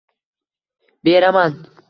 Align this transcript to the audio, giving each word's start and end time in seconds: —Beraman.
—Beraman. 1.03 1.55